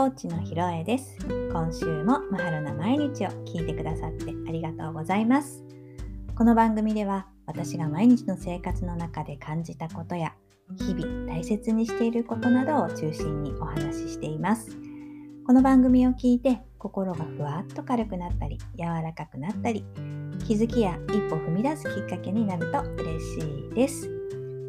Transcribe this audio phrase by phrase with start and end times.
[0.00, 1.18] コーチのひろえです。
[1.52, 5.62] 今週もマハロな毎日を聞いてくださってありがとうございます。
[6.34, 10.32] この番組では私が毎日の生活の中で感じたことや
[10.78, 14.70] 日々大切にしていることなどを中心にお話ししています。
[15.46, 19.84] この番組を聞いて心がふわっと軽くなったり柔らかくなったり
[20.46, 24.08] 気づきや一歩踏み出すきっかけになると嬉しいです。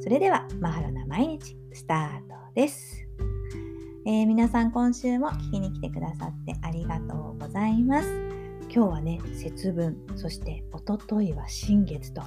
[0.01, 3.10] それではマハロな毎日スタートです。
[4.03, 8.09] えー、皆さん今週も聞きに来てくださってありがとうございます。
[8.63, 12.23] 今日はね、節分、そしておとといは新月と、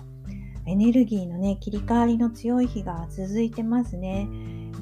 [0.66, 4.28] エネルギーのね、切り替わりの強い日が続いてますね。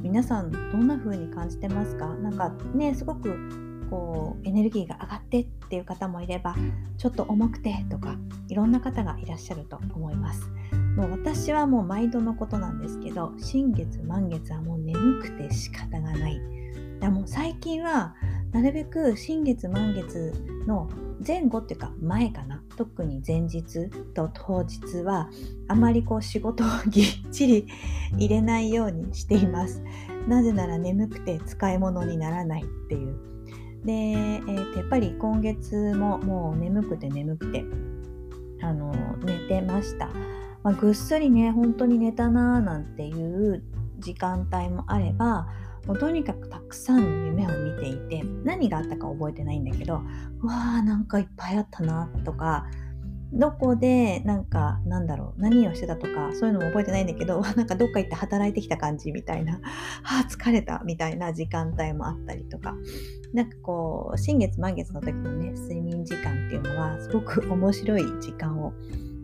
[0.02, 2.09] 皆さん、どんな風に感じてますか？
[2.16, 6.54] なんかね、すごくこうエネルギーが上がってっていう方もいれば
[6.98, 8.16] ちょっと重くてとか
[8.48, 10.51] いろんな方がいらっしゃると思います
[10.96, 16.40] もう私はもう毎度のことなんですけど新月満月はもう眠くて仕方がない。
[17.02, 18.15] やもう最近は
[18.52, 20.32] なるべく新月満月
[20.66, 20.88] の
[21.26, 22.63] 前後っていうか前かな。
[22.76, 25.29] 特に前日と当日は
[25.68, 27.66] あまりこう仕事をぎっちり
[28.16, 29.82] 入れないようにしています。
[30.29, 33.16] なぜなら眠くて使い物にならないっていう。
[33.85, 37.65] で、えー、やっぱり今月ももう眠くて眠くて。
[38.63, 38.93] あの
[39.24, 40.09] 寝てました、
[40.63, 43.63] まあ、ぐっすりね本当に寝たなーなんていう
[43.99, 45.49] 時間帯もあれば
[45.87, 50.02] もうとにかくたくさんの夢を見ていて何があったか覚えてないんだけど
[50.41, 52.66] うわーなんかいっぱいあったなとか
[53.33, 59.61] どこでなんかなんだろう何をしてたとかそういうのも覚えてないんだけど なんかどっか行って働いてきた感じみたいなは
[60.25, 62.77] あ疲れたみたいな時間帯もあったりとか
[63.33, 68.75] なんかこう新月満月の時のね睡眠時間っていうのはすごく 面白い時間を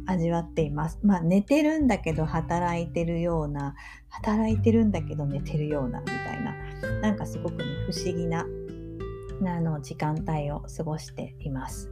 [0.06, 0.98] 味わっています。
[1.02, 3.74] まあ寝てるんだけど働いてるような
[4.08, 8.46] 働いてるんだけど寝てるようなみたいななんかすごくね不思議な
[9.44, 11.90] あの時間帯を過ごしています。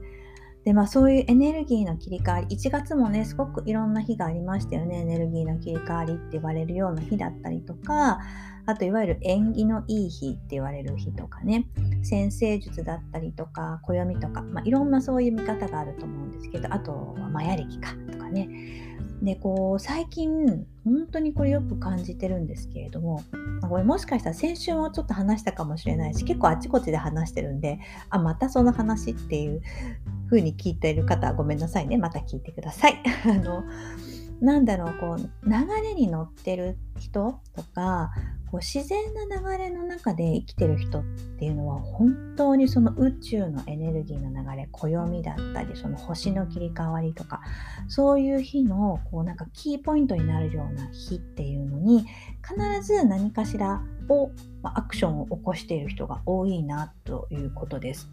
[0.66, 4.98] でまあそういうエネルギーの切り替わり1月もねすごくいろんな日がありましたよね。
[4.98, 8.18] エネルギーの切り替わりって言われるような日だったりとか
[8.66, 11.66] あといわゆる縁起のいい日って言われる日とかね
[12.02, 18.48] 先生術だったりとか暦とか、まあ、いろんなそういう見方があると思うんですけどあとはマヤ暦かとかね
[19.22, 23.22] でこう最近本当にこれよく感じてるんですけれども
[23.68, 27.78] これもしかしたら先週もちょっと話したかもしれないし結構あちこちで話してるんで
[28.10, 29.62] あまたその話っていう
[30.28, 33.02] 風に聞いている方はごめんなさいねまた聞いてください。
[33.24, 33.64] あの
[34.40, 38.12] なんだろうこう流れに乗ってる人とか
[38.56, 41.02] こう自然な流れの中で生きてる人っ
[41.38, 47.42] ていうのは本当にその宇宙のエネルギーの流れ暦だったりその星の切り替わりとか
[47.86, 52.06] そういう日のこうなんかキーポイントになるような日っていうのに
[52.42, 54.30] 必ず何かしらを、
[54.62, 58.08] まアクションを起こしている人が多いなということです。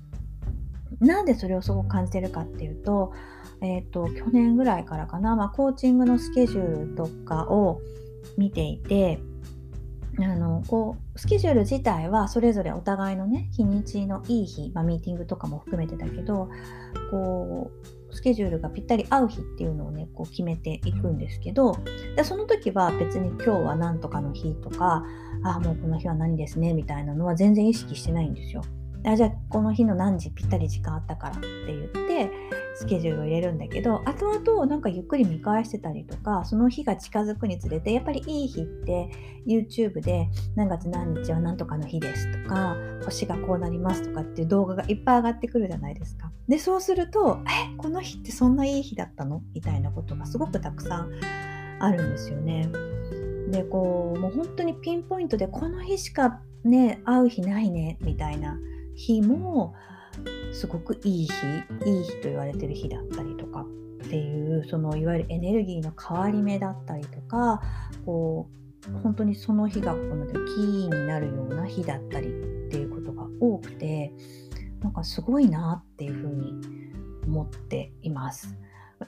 [1.00, 3.14] なんでそれをすごく感じてるかっていうと,、
[3.62, 7.82] えーと、去年ぐらいからかな、まあ、コーチングのスケジュールとかを
[8.38, 9.20] 見ていて
[10.20, 16.50] あのこうスケジュール自体はそれぞれお互いのね日にちのいい日、まあ、ミーティングとかも含めてだけど
[17.10, 17.72] こ
[18.12, 21.76] うスケジュールがぴったり合う日っていうのをねこう決めていくんですけど
[22.16, 25.04] でその時は別に今日は何とかの日とか
[25.44, 28.62] ああもうこの日は何ですねみたいなのは全然意識してないんですよ。
[29.06, 32.32] あじゃあこの日の何時ぴったり時間あったからって言って
[32.76, 39.10] スケジュールを入れるんだけど後々なんかゆっくり見返してたりとかその日が近づくにつれてやっぱりいい日って
[39.46, 42.76] YouTube で何月何日は何とかの日ですとか
[43.06, 46.32] 星がこうなりますとかっていう動画がいっぱい上がってくるじゃないですか。
[46.48, 49.42] でそうするとえこの日ってそんないい日だったの？
[49.54, 51.12] みたいなことがすごくたくさん
[51.80, 52.70] あるんですよね。
[53.50, 58.58] でこうもう本当にピンポイントでこの日しかね会う日ないねみたいな
[58.96, 59.74] 日も
[60.54, 61.34] すごくいい日
[61.86, 67.62] いい日と言われてる日だったりとかっていうそのいわゆるエネルギーの変わり目だったりとか
[68.06, 68.64] こう
[69.02, 72.32] 本当にその日がこのキーになるような日だったりっ
[72.70, 74.14] ていうことが多くて
[74.82, 76.54] なんかすごいなっていうふうに
[77.26, 78.58] 思っています。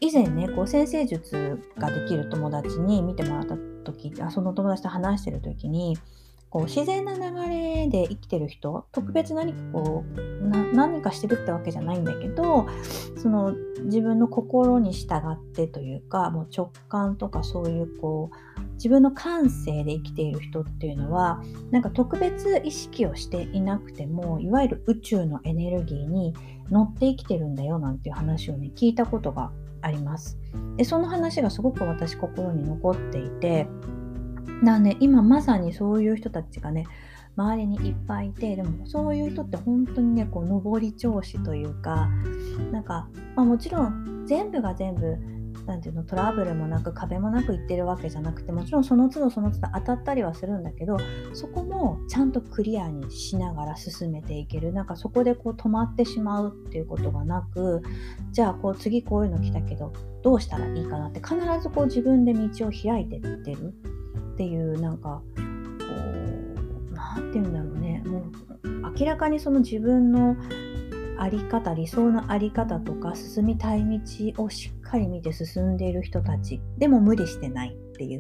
[0.02, 3.56] 以前ねこう先生術ができる友達に見てもらった
[3.86, 5.98] 時あその友達と話してる時に
[6.56, 12.66] こう自然な流れで生きてる人特別何かこう何かしてるってわけじゃないんだけど
[13.22, 13.54] その
[13.84, 26.34] 自分の心に従ってというかもう直感とかそういうこう自分の感性で生きている人っていうのはなんか特別意識をしていなくてもいわゆる宇宙のエネルギーに
[26.72, 30.38] 乗って生きてるんだよなんていう話をね聞いたことがあります。
[30.78, 33.68] でその話がすごく私心に残っていて
[34.64, 36.86] だね今まさにそういう人たちがね
[37.38, 42.10] 周りにいっぱいいてでもそういう人って本当にねこう上り調子というか
[42.72, 45.18] なんか、まあ、もちろん全部が全部
[45.66, 50.98] なていうのトラブルもなく壁もなくいってるわけじゃなくてもちろんその都度その都度当たったりはするんだけど
[51.34, 54.74] そこもちゃんとクリアにしながら進めていける。
[54.74, 57.82] なんかそこでこう止まってしまうっていうことがなく
[58.32, 63.74] じゃあこう次こういうの来たけどどうしたらいいかなって必ずこう自分で道を開いていってる。
[64.36, 65.44] っていうなんかこ
[66.92, 68.04] う何て言うんだろうね。
[68.06, 70.36] もう明らかにその自分の
[71.18, 73.86] あり方理想のあり方とか進みたい
[74.36, 78.20] 道をしっかり見て進んでいる人たちでも無理してないっていう。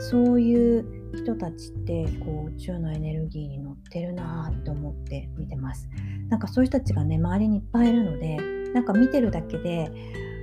[0.00, 0.84] そういう
[1.14, 5.88] 人たちってこう宇宙のエネルギーに乗ってるなって思って見てます。
[6.28, 8.36] なんかそういう人たちがね周りにいっぱいいるので
[8.74, 9.90] なんか見てるだけで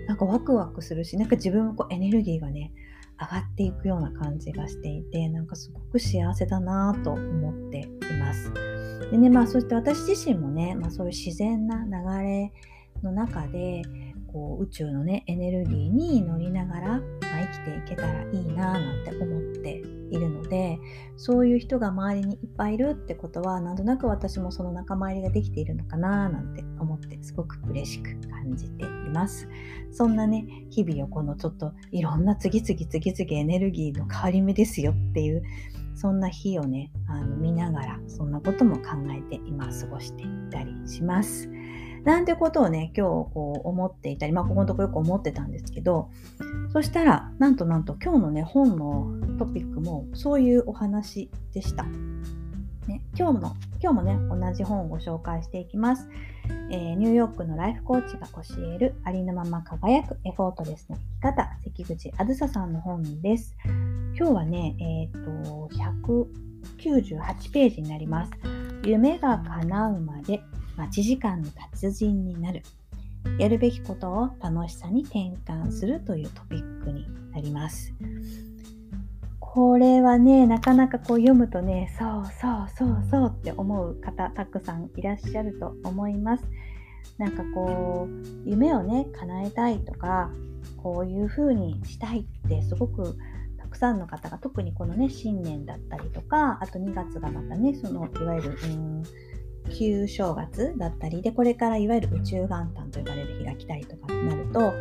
[0.07, 2.71] なんかワクワクするしなんか自分もこうエネルギーがね
[3.23, 7.87] 上がっていくような感じがしていてなんかすごく幸せだなと思ってい
[8.19, 8.51] ます。
[9.11, 12.51] でねまあそして私自身もね、まあ、そういう自然な流れ
[13.03, 13.83] の中で
[14.31, 19.81] こう宇宙のねエネルギーに乗りながら、まあ、生きていけたらいいななんて思ってて
[20.11, 20.79] いるので
[21.17, 29.47] そういう人が周りにいっぱいいるってことはなんとなく私もその仲間入りができているのかななんて思ってすごく嬉しく感じています
[29.91, 35.43] そんなね日々をこのちょっといろんな次々次々エネルギーの変わり目ですよっていう
[35.95, 41.49] そんな日をねあの見ながらそんなことも考えて今過ごしていたりします。
[42.03, 46.09] なんてことをね今日こう思っていたりまあここのとこよく思ってたんですけど
[46.71, 51.85] そしたらなんとなんと今日のね本のトピックもそういうお話でした。
[52.87, 56.09] ね、今日も今日もね同じ本をご紹介していきます、
[56.69, 63.55] えー、ニューヨークのライフコーチが教えるありのまま輝くエフォートレスの生き方関口あずささんの本です。
[64.17, 68.31] 今日はねえっ、ー、と198ページになります。
[68.85, 70.41] 夢が叶うまで
[70.77, 72.63] 待ち時間の達人になる。
[73.37, 77.93] やるべきことを楽しさに転換するというトピックになります。
[79.39, 86.43] これはねなかなかこう読むとねそうそうそうそうって思う方たくさんいらっしゃると思います。
[87.17, 90.31] なんかこう夢をね叶えたいとか
[90.81, 93.15] こういう風にしたいってすごく
[93.59, 99.03] たくさんの方が特にこのね新年だったりとかあと2月がまたねそのいわゆるうん
[99.71, 104.73] 旧正月だったりでこれからいわゆる宇宙元旦と呼ばれる日が来たりとかになると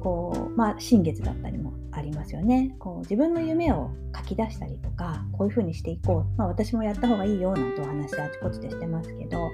[0.00, 2.74] こうまあ新月だったりもありますよね。
[2.78, 9.50] こう自分の夢を書き出したりとかこういうふうにしていこう、まあ、私もやった方がいいよなんてお話あちこちでしてますけど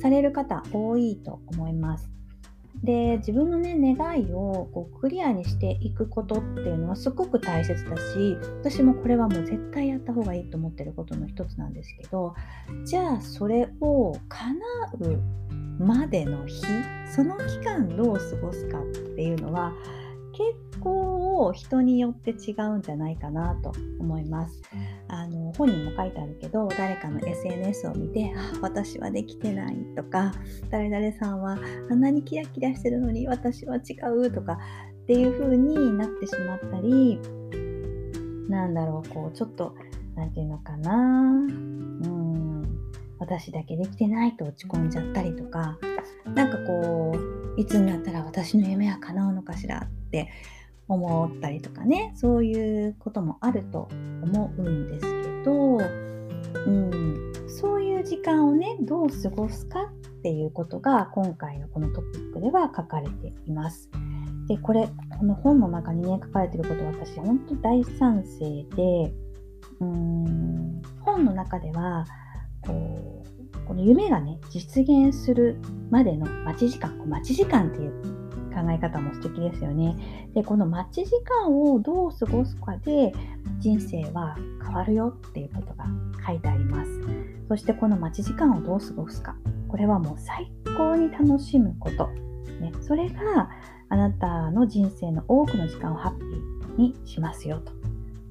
[0.00, 2.10] される方多いと思います。
[2.82, 12.34] で自分のね願いをこうクリアにしていくことっていうのはすごく大切だし私もこれはもう絶対やった方がいいと思ってることの一つなんですけど
[12.84, 14.54] じゃあそれを叶
[15.00, 16.62] うまでの日
[17.14, 18.82] その期間どう過ごすかっ
[19.16, 19.72] ていうのは
[20.32, 20.73] 結
[21.34, 24.62] 構人によって違うんじゃないかなと思います。
[25.08, 30.32] あの本にも書いてあるけど誰かの SNS を見て「あ私はできてない」とか
[30.70, 31.58] 「誰々さんは
[31.90, 33.80] あんなにキラキラしてるのに私は違
[34.16, 34.58] う」とか
[35.02, 37.18] っていう風になってしまったり
[38.48, 39.74] なんだろうこうちょっと
[40.14, 41.22] 何て言うのかな。
[41.22, 42.64] うん。
[43.18, 45.78] 私だけできてないと落ち込んじゃったりとか。
[46.34, 50.30] なんかこういつになったら私の夢は叶うのかしらって
[50.88, 53.88] 思ったりとかねそういうこともあると
[54.22, 63.90] 思うんですけど、うん、そういう時間をねどう過ごすかっていうことが今回のこのトピックでは書かれています。
[64.48, 64.88] でこれ
[65.18, 69.14] この本の中にね書かれてること私本当大賛成で
[69.80, 72.04] うん本の中では
[72.60, 75.58] こうこの夢がね実現する
[75.90, 78.23] までの待ち時間待ち時間っていう
[78.54, 79.96] 考え方も素敵ですよね。
[80.34, 83.12] で、この待ち時間をどう過ごすかで
[83.58, 85.86] 人生は変わるよっていうことが
[86.26, 86.90] 書いてあります。
[87.48, 89.36] そしてこの待ち時間をどう過ごすか。
[89.68, 92.08] これはもう最高に楽しむこと。
[92.60, 93.50] ね、それが
[93.88, 97.72] あなたの人生の多くの時間をハッピーにしますよと。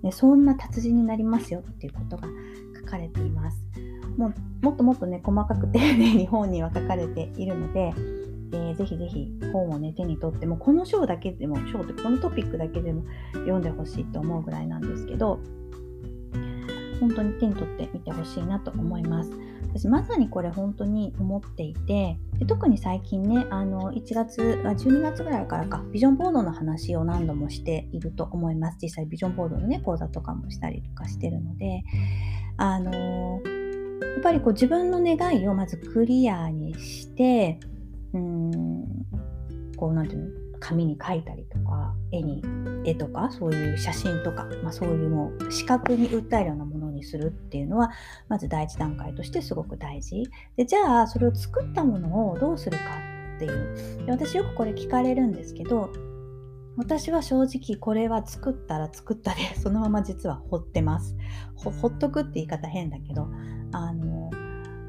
[0.02, 2.28] ね、そんな達人になりますよっていうことが
[2.80, 3.64] 書かれています。
[4.18, 4.34] もう
[4.66, 7.94] もっともっとね細かく丁寧に本には書かれているので
[8.54, 15.40] えー、ぜひぜひ本をね手に取ってもこの章だけでも章ってこのトピックだけでも読んでほしいと思うぐらいなんですけど
[17.00, 19.32] 本当に手に取ってみてほしいなと思います。
[19.76, 31.84] 私まさにこれ本当に思っていてで特に最近ねあの1月あ12月ぐらいからかビジョンボードの話を何度もしていると思います実際ビジョンボードのね講座とかもしたりとかしてるので
[32.58, 37.60] あのやっぱりこう自分の願いをまずクリアにして
[38.14, 38.84] うん。
[39.78, 40.44] こうなんていうの？
[40.64, 42.42] 紙に書いたりとか絵に
[42.86, 47.92] 絵とかそういう写真とか、まあ、そういうのを視覚に訴えるようなものにするっていうのは
[48.30, 50.24] まず第一段階としてすごく大事。
[50.56, 52.84] でじゃあそれを作ったものをどうするか
[53.36, 54.06] っていう。
[54.06, 55.92] で私よくこれ聞かれるんですけど
[56.78, 61.18] 私は正直これは作ったら作ったでそのまま実は放ってます。
[61.56, 63.28] ほほっとくって言い方変だけど
[63.74, 64.32] あの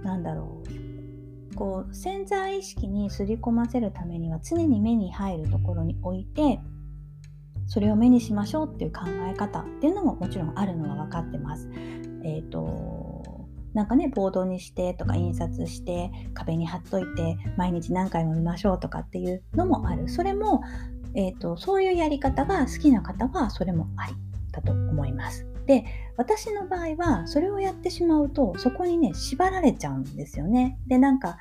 [0.04, 0.63] なんだろう。
[1.54, 6.60] こう潜在意識にすり込ませるためには常に目に入るところに置いて
[7.66, 11.68] それを目にしましょうっていう考え方っていうのももちろんあるのは分かってます。
[12.22, 20.62] え、ー、となんかねボードにしてとか印刷して壁に貼っといて毎日何回も見ましょうとかっていうのもあるそれも、
[21.14, 24.14] えーとそういうやり方が好きな方はそれもあり
[24.52, 25.53] だと思います。
[25.66, 25.84] で
[26.16, 30.78] 私の場合はそれをやってしまうとそこにね縛られちゃうんですよね。
[30.86, 31.38] でなんか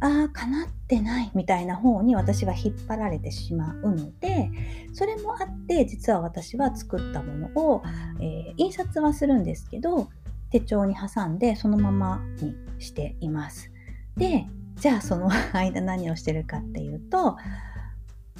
[0.00, 4.50] ああかなってないみたいな方に私は引っ張られてしまうので
[4.92, 7.82] それもあって実は私は作ったものを、
[8.20, 10.08] えー、印刷はするんですけど
[10.50, 13.70] 手帳に挟んでそのままにしています。
[14.16, 14.46] で
[14.76, 17.36] じゃあその 間何をしてるかっていうと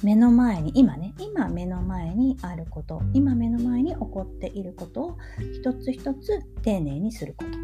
[0.03, 5.17] 目の前に今ね今目の前にあること今目の前に起こっていることを
[5.53, 7.57] 一つ一つ丁寧にすること。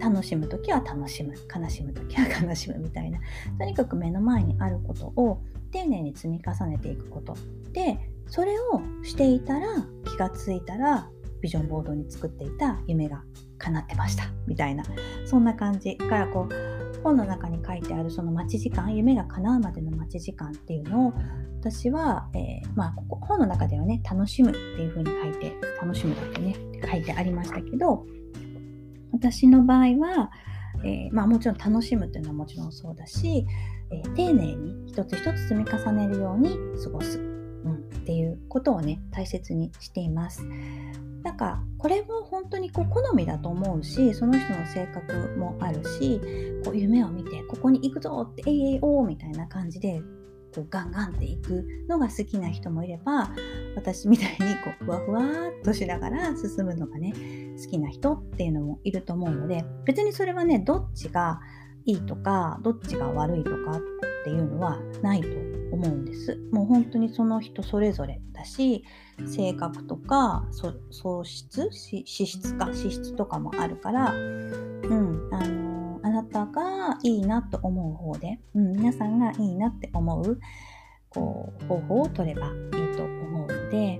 [0.00, 3.18] 楽しむ時は楽しむ悲しむ時は悲しむみたいな。
[3.58, 5.40] とにかく目の前にあることを
[5.72, 7.34] 丁寧に積み重ねていくこと。
[7.72, 9.66] でそれをしていたら
[10.04, 11.08] 気がついたら
[11.40, 13.22] ビジョンボードに作っていた夢が
[13.58, 14.24] 叶ってました。
[14.46, 14.84] みたいな。
[15.24, 16.73] そんな感じからこう
[17.04, 21.12] 本の中に書いてあるその待ち時間夢が叶うまでの待ち時間っていうのを
[21.60, 28.06] 私は、えー、まあ、ここ本の中ではね楽しむっていう風に書いて楽しむだけねって書いてありましたけど
[29.12, 30.30] 私の場合は、
[30.82, 33.46] えー、まあ、もちろん楽しむっていうのはもちろんそうだし、
[33.90, 40.42] えー、丁寧に一つ一つ積み重ねるように過ごす、うん、っていうことをね大切にしています。
[41.34, 46.20] なんかこれも本当にこう好みだと思うしその人の性格もあるし
[46.64, 50.00] こう夢を見てここに行くぞって「えいえいおー」みたいな感じで
[50.54, 53.32] こうガンガンっていくのが好きな人もいれば
[53.74, 57.12] 私みたいにこうふわふわっとしながら進むのがね
[57.60, 61.40] 好きな人っていうのもいると思うので別にそれはねどっちが
[61.84, 63.80] いいとかどっちが悪いとか
[64.24, 65.28] っていうのはないと
[65.70, 66.40] 思うんです。
[66.50, 68.82] もう本当にその人それぞれだし
[69.26, 70.48] 性格とか
[70.90, 72.70] 素質資質か？
[72.72, 80.40] 資質とかもあるからうんあのあなたがいいなと思う方で、うん、皆さんがいいなって思う
[81.10, 83.98] こう方法を取ればいいと思うので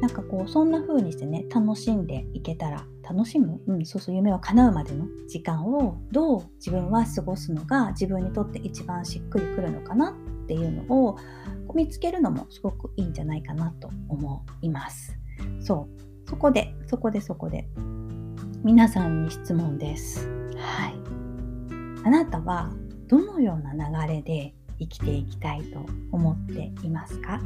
[0.00, 11.16] なんかこうそんな風にしてね楽しんでいけたら楽しむ、うん、そうそう夢を叶うまでの時間をどう自分は過ごすのが自分にとって一番しっくりくるのかなっていうのを
[11.74, 15.16] 見つけるのもすごくいいんじゃないかなと思います。
[15.60, 15.88] そ
[16.26, 17.68] うそこでそこでそこで
[18.64, 20.28] 皆さんに質問です。
[20.56, 20.94] はい。
[22.04, 22.70] あなたは
[23.06, 27.40] どのような流れで生きていきたいと思っていますか？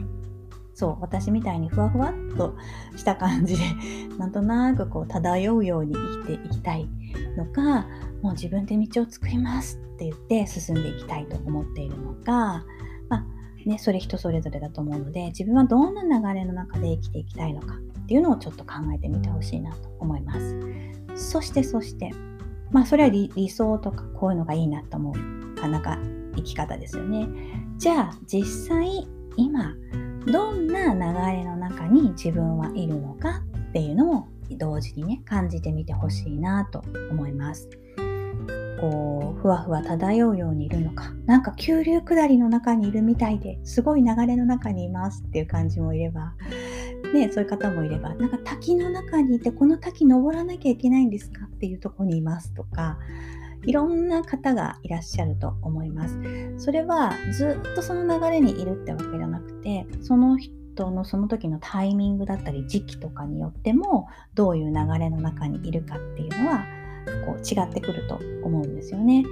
[0.74, 2.56] そう私みたいにふわふわっと
[2.96, 3.62] した感じで
[4.18, 6.88] なんとなくこう漂うように生きていきたい
[7.36, 7.86] のか
[8.22, 12.64] もう自分で道を作りますって言って進んでいきたいと思っているのか、
[13.08, 13.26] まあ
[13.66, 20.56] ね、それ人それぞれだと思うので自分はどんな流れの中で生きていきたいのかっていうのをちょっと考えてみてほしいなと思います。
[21.14, 22.10] そしてそして
[22.70, 25.98] まあそれは理想とかこういうのがいいなと思うなかなか
[26.34, 27.28] 生き方ですよね。
[27.76, 29.74] じゃあ実際今
[30.26, 37.68] どんな流れの中に自分はいるのかっていうのも同時にね感じてみてほしいなと思います。
[38.80, 46.34] こうふわふわ漂うようにいるのかなんか急流下りの中にいるみたいですごい流れの中にいますっていう感じもいれば
[47.12, 52.98] ね、そういう方もいればなんか滝の中にいてこの滝登らなきゃいけないんですかっていうとこにいますとか
[53.64, 56.18] いろんな方がいらっしゃると思います。
[56.58, 66.64] それはずっとその流れにいるってわけじゃなくてその人のその時のタイミングだったり時期とかによってもどういう流れの中にいるかっていうのは
[67.26, 69.24] こう違ってくると思うんですよね。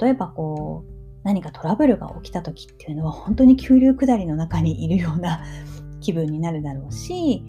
[0.00, 0.92] 例えばこう
[1.24, 5.42] 何かトラブルが起きた時っていうのは本当に急流下りの中にいるような
[6.00, 7.42] 気分になるだろうし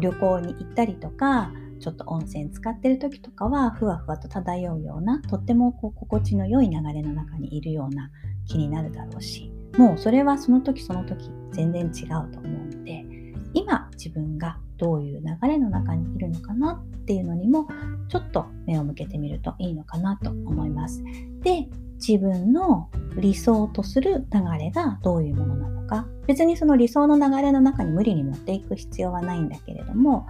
[0.00, 8.10] 旅行に行ったりとかちょっと温泉使ってる時とかはふわふわと漂うようなとってもこう心地の良い流れの中にいるような
[8.46, 13.04] 気になるだろうしもうそれはその時その時全然違うと思うので
[13.52, 17.66] 今自分がどういう流れの中にいるのかなっていうのにも
[18.08, 21.02] ちょっと目を向けてみるといいのかなと思います。
[21.42, 21.68] で
[22.04, 30.26] 自分の理想とする流れがどういうものなのか別にその理想の流れの中に無理に持っていく必要はないんだけれども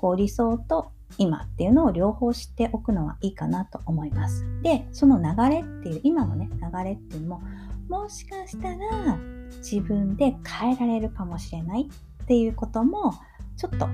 [0.00, 4.46] こう理想と今っていうのを両方知っておくのはいいかなと思います。
[4.62, 7.42] でその流れっていう今のね流れっていうのも
[7.86, 9.18] もしかしたら
[9.58, 13.12] 自分で変えられるかもしれないっていうことも
[13.58, 13.88] ちょっと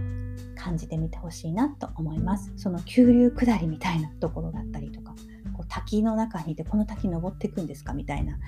[0.54, 2.52] 感じてみてほしいなと思います。
[2.56, 5.12] その急流下りみたいなところだったりとか
[5.56, 8.38] こう滝の中にいてこの滝登っていくんですかみたいな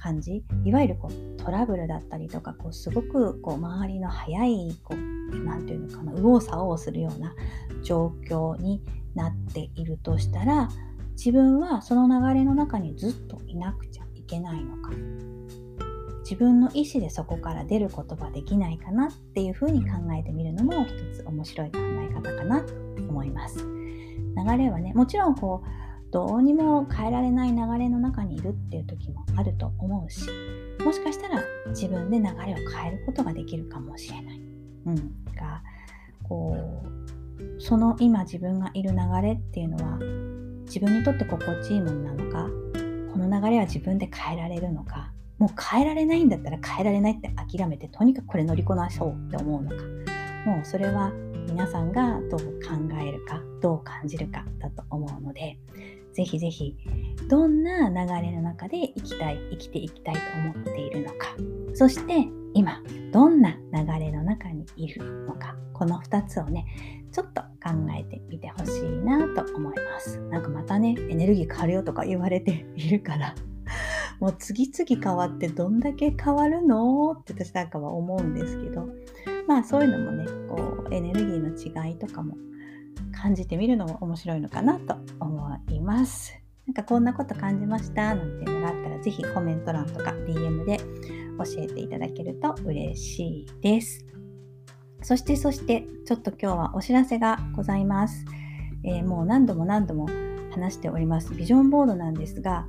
[0.00, 7.34] 感じいわゆるこうトラブルだったりとかこうすごくこう周りの速いこう何て言うのかな右往左往するような
[7.82, 8.82] 状況に
[9.14, 10.68] なっているとしたら
[11.12, 14.92] 自分はその流れの中にずっといなくちゃいけないのか
[16.20, 22.74] 自分の意思でそこから出ることができないかなっていうふうに考えてみるのも一つ面白い考え方かなと
[23.08, 23.64] 思います。
[24.44, 30.28] 流れはねもちろんこうどうにも変えられない流れの中にいるっていう時もあると思うし
[30.84, 32.34] もしかしたら自分で流れを
[32.70, 34.40] 変えることができるかもしれない。
[34.86, 34.94] うん、
[35.34, 35.62] が
[36.22, 39.98] こうその今自分がいる流れっていうのは
[40.64, 42.48] 自分にとって心地いいものなのか
[43.12, 49.76] この流れは自分で変えられるのかもう変えられないんだったら変えられないって諦めてとにかくこれ乗りこなそうって思うのか
[50.46, 51.12] もうそれは
[51.48, 55.58] 皆さんがどう考えるかどう感じるかだと思うので
[56.18, 56.74] ぜひぜひ
[57.28, 57.94] どんな流
[58.26, 61.28] れの中で生きたい生きていきたいと思っているのか。
[61.74, 62.82] そして今
[63.12, 65.54] どんな流れの中にいるのか。
[65.72, 66.66] この2つをね
[67.12, 70.18] ちょっと考えてみてほしいなと思います。
[70.22, 73.36] なんかまたねエネルギー変わるよとか言われているから。
[74.18, 78.88] もう次々変わってどんだけ変わるのって私なんかは思うんですけど。
[79.46, 82.36] まあそういうのもねこうエネルギーの違いとかも
[83.20, 86.32] 感じてみるのも面白いのかなと思います。
[86.66, 88.14] なんかこんなこと感じました？
[88.14, 94.04] なんていうのがあったら是非コメント欄とか DM で教えていただけると嬉しいです。
[95.02, 98.24] そしてそしてちょっと今日はお知らせがございます。
[98.84, 100.08] えー、もう何度も何度も
[100.52, 102.66] 話しておりますビジョンボードなんですが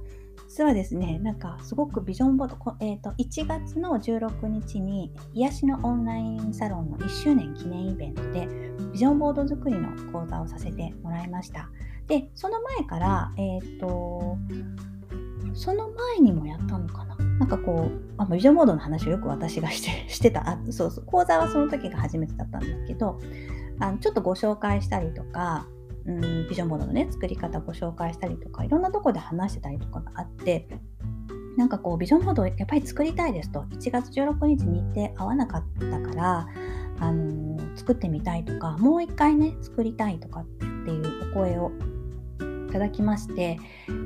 [0.50, 8.48] 実はですね、なんかすごくビジョンボード、えーと、1月の16日に癒しのオンラインサロンの1周年記念イベントで
[8.92, 11.70] ビジョンボード作りの講座をさせてもらいました。
[12.08, 14.38] で、その前から、えっ、ー、と、
[15.54, 17.16] その前にもやったのかな？
[17.16, 23.20] なんかこう、あビジョンボードの話をよく私がして してたあ、そうそう、講座はその時が初めてだったんですけど、
[23.80, 25.68] あのちょっとご紹介したりとか、
[26.10, 30.68] うんビジョンボードのね作り方ご紹介したりとかいろんなとこで話してたりとかがあって
[31.56, 33.62] なんかこうビジョンボードやっぱり作りたいですと。
[33.72, 36.48] 1月16日日程合わなかったから
[37.00, 41.72] あのー、作ってみたいとかもう一回ね作りたいとかっていうお声を
[42.70, 43.58] いただきまして、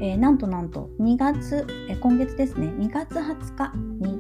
[0.02, 3.72] えー、なんとなんと2月、えー、今月ですね2月20日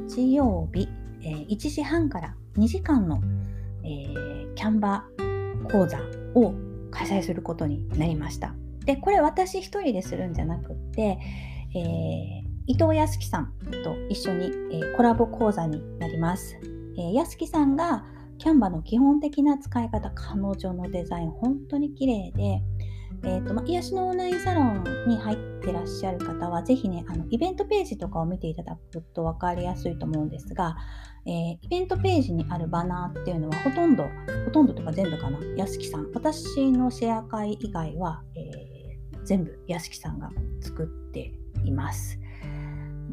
[0.07, 0.89] 日曜日、
[1.21, 3.21] えー、1時半から2時間の、
[3.83, 5.97] えー、キャンバー講座
[6.35, 6.53] を
[6.93, 8.55] 開催することになりました。
[8.85, 11.17] で、これ私一人でするんじゃなくって、
[11.75, 13.53] えー、伊藤康樹さん
[13.83, 16.57] と一緒に、えー、コラボ講座になります。
[16.97, 18.05] えー、康樹さんが
[18.37, 22.61] キャンバの基本的な使い方、彼女のデザイン、本当に綺麗で、
[23.25, 30.75] えーとまあ、癒しのオンラインサロンに入ってらっしゃる方は、ぜひね、あのイベントページとかを見ていただくと分かりやすいと思うんですが、
[31.25, 34.03] えー、イベントページにあるバナーっていうのはほとんど、
[34.45, 36.11] ほとんどとか全部かな、安木さん。
[36.13, 40.29] 私のシェア会以外は、えー、全部安木さんが
[40.61, 41.33] 作って
[41.63, 42.19] います。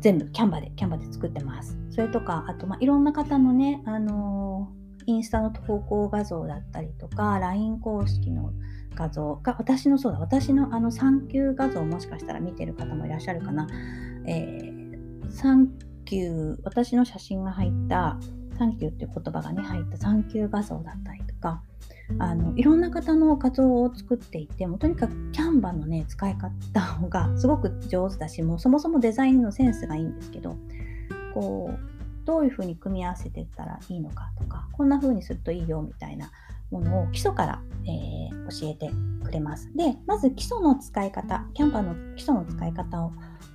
[0.01, 1.79] 全部キャンバで、キャンバで作ってます。
[1.91, 8.53] それとか、あと、まあ、いろんな方のね、あのー、インスタの投稿画像だったりとか、LINE 公式の
[8.95, 13.67] 画像が、私のそうだ、私のあの産休画像もしかしたら見てる方もいらっしゃるかな。
[14.27, 15.71] えー、産
[16.05, 18.19] 休、私の写真が入った
[18.59, 21.63] サンキューっていう言葉がね、入ったサンキュー画像だったりとか、
[22.19, 26.51] あのいろんな方の画像を作っていてもとにかくキャンバのね使い方
[27.09, 30.57] がすごく上手だしもうそもそもデザインのセンスがいいんですけど
[31.35, 36.31] こうどういうふうに組み合わせていったらいいのかとかこんな風にするといいよみたいな
[36.71, 38.91] ものを基礎から、えー、教えて
[39.25, 39.71] くれます。
[39.77, 43.13] で、まず基礎の使い方、キャンバーの基礎の使い方を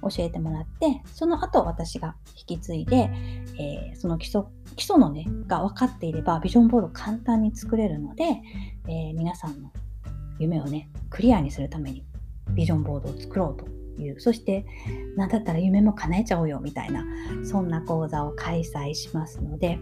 [0.09, 3.09] 教えてもらって、その後私が引き継いで、
[3.59, 4.43] えー、その基礎
[4.75, 8.23] 基礎のね、が分かっていれば、ビジョンボード簡単に作れるので、
[8.87, 9.71] えー、皆さんの
[10.37, 12.05] 夢をね、クリアにするために
[12.49, 14.65] ビジョンボードを作ろうという、そして、
[15.15, 17.05] なんだったら夢も叶えちゃおうよみたいな、
[17.45, 19.79] そんな講座を開催しますので、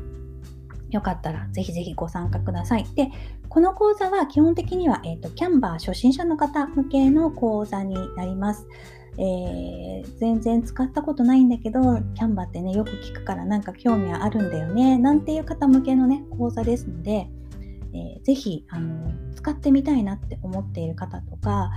[0.93, 2.85] よかったらぜひぜひご参加ください。
[2.95, 3.09] で、
[3.49, 8.67] この講座は基本的には、えーと、キャンバー初心者の方向けの講座になります。
[9.17, 11.81] えー、全然使ったことないんだけど、
[12.15, 17.29] キャンバーってね、よく聞くからなんか興味はあるんだよね、なんていう方向けのね、講座ですので、
[17.93, 21.71] えー、ぜひあの使ってみたいなって思っている方とか、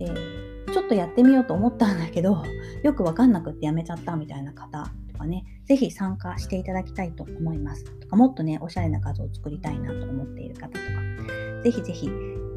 [0.00, 2.44] えー、ちょっとやってみようと思ったんだけど、
[2.84, 7.84] よくわかんなくってやめちゃったみたいな方とかね、ぜひ参加していただきたいと思います。
[8.00, 12.08] とかもっとね、おしゃれな画像を作りたいなと思っている方とか、ぜひぜひ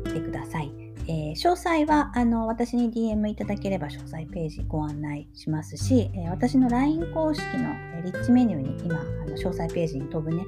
[0.05, 0.71] 来てください。
[1.07, 10.43] えー、詳細はあの私に DM いただければ詳細ページご案内しますし、えー、私の LINE 公式の、リッチメニューに今あの詳細ページに飛ぶね、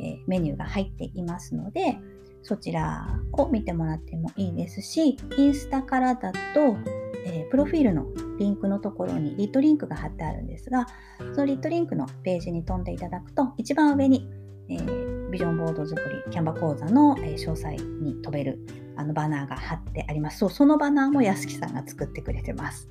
[0.00, 1.98] えメニューが入っていますので
[2.42, 6.76] そちらを見てもらってもいいですしインスタからだと、
[7.24, 8.06] えプロフィールの
[8.38, 10.86] リンクのところにリットリンクが貼ってあるんですが
[11.34, 14.28] そのリットリンクのページに飛んでいただくと一番上に、
[14.70, 18.58] えー、ビジョンボード作りキャンバ講座の、え詳細に飛べる
[18.98, 20.38] あのバナーが貼ってあります。
[20.38, 22.88] そう、そのバナーも安木さんが作ってくれてます。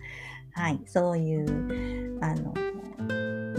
[0.54, 2.54] はい、そういうあの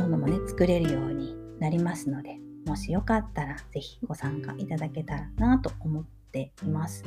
[0.01, 2.39] ものもね、作れるようになりますので、
[2.69, 7.05] もしよかったらぜひご参加いただけたらなと思っています。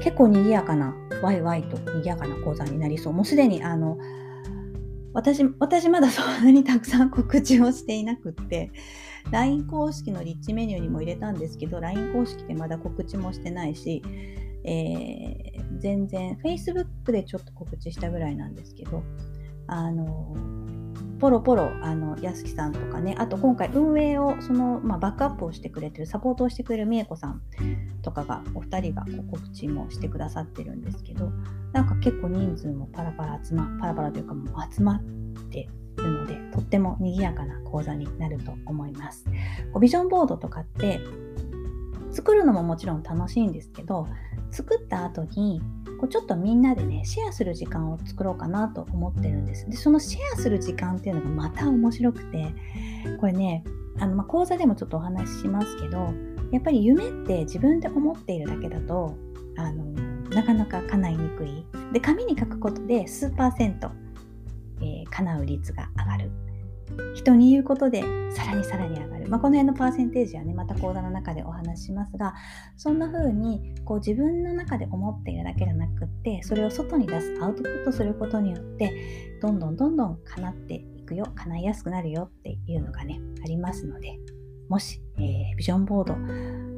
[0.00, 3.12] 結構賑やかな、ワイワイと賑やかな講座になりそう。
[3.12, 3.98] もうすでにあの、
[5.12, 8.70] 私、私まだそんなにたくさん告知をしていなくって、
[9.30, 14.02] LINE 公式のリッチメニューにも入れたんですけど、LINE 公式でまだ告知もしてないし、
[14.66, 19.04] えー、全然 Facebook でちょっと告知したぐらいなんですけど
[19.68, 20.34] あの
[21.18, 27.42] ポロポロあの安木さんとかねあと今回運営をその、まあ、バックアップをしてくれてるサポートをしてくれる美恵子さん
[28.02, 31.30] とかがお二人が告知もしてくださってるんですけど
[31.72, 35.02] なんか結構人数もパラパラ集まパラパラというかもう集まっ
[35.50, 39.24] てるのでとっても賑やかな講座になると思います。
[39.72, 41.00] こうビジョンボードとかって
[42.16, 44.08] 作るのももちろん楽しいんですけど
[44.50, 45.60] 作った後に
[46.00, 49.68] こうちょっとみんなでねシェアする時間を作ろうかなと思ってるんです。
[49.68, 52.54] でそのシェアする時間っていうのがまた面白くて
[53.20, 53.64] これね
[53.98, 56.08] あのま講座でもちょっとお話ししますけど
[56.52, 59.14] やっぱり夢って自分で思っているだけだと
[59.58, 59.84] あの
[60.30, 61.66] なかなか叶いにくい。
[61.92, 63.90] で紙に書くことで数パーセント、
[64.80, 66.45] えー、叶う率が上がる。
[67.14, 72.34] 人に言うことでさらにさらに上がる、まあ、この辺のパーセンテージはねまた講座の中でお話ししますが
[72.76, 84.18] そんな風にこう自分の中で思っているだけじゃなくってそれを外に出すアウトプットすることによってどんどんどんどん叶っていくよ叶いやすくなるよっていうのがねありますので
[84.68, 86.16] もし、えー、ビジョンボード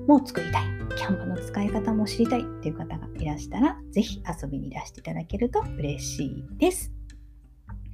[0.06, 0.64] も作りたい
[0.96, 6.97] キャンバの使い方も知りたいっていう方がいらしたら是非遊びに出していただけると嬉しいです。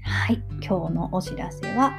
[0.05, 1.99] はい、今日のお知らせは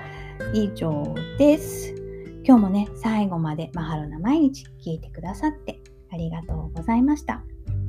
[0.53, 1.95] 以上です。
[2.43, 7.43] 今日もね、最後までマハロな毎日聞いてくださってありがとうございました。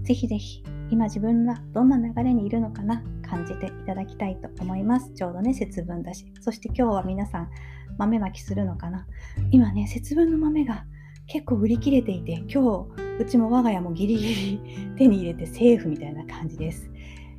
[0.05, 5.13] ぜひぜひ今自分はどんな流れにいるのかな感じていただきたいと思います。
[5.13, 6.25] ちょうどね、節分だし。
[6.41, 7.51] そして今日は皆さん
[7.99, 9.07] 豆まきするのかな
[9.51, 10.87] 今ね、節分の豆が
[11.27, 14.61] 結構売り切れていて、今日うちも我が家もギリギリ
[14.97, 16.91] 手に入れてセーフみたいな感じです。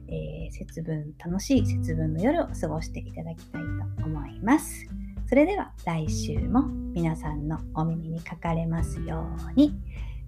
[0.07, 3.61] えー、節分、楽しい節分の夜を過ごしていただきたい
[3.97, 4.85] と思います。
[5.27, 9.77] それでは来週も皆さんのお耳にかかれますように。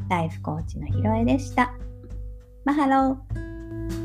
[0.07, 1.73] ライフコーチのひろえでした。
[2.65, 3.98] マハロー